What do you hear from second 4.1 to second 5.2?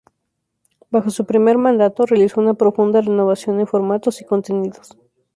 y contenidos.